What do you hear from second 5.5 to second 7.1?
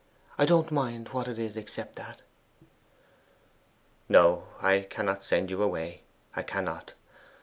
you away: I cannot.